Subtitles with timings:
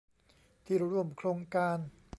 [0.65, 1.79] ที่ร่วมโครงการ